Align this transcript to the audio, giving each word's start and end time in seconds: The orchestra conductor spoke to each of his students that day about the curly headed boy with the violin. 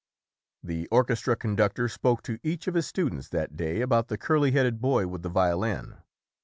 The 0.63 0.87
orchestra 0.87 1.35
conductor 1.35 1.87
spoke 1.87 2.23
to 2.23 2.39
each 2.41 2.65
of 2.65 2.73
his 2.73 2.87
students 2.87 3.29
that 3.29 3.55
day 3.55 3.81
about 3.81 4.07
the 4.07 4.17
curly 4.17 4.49
headed 4.49 4.81
boy 4.81 5.05
with 5.05 5.21
the 5.21 5.29
violin. 5.29 5.97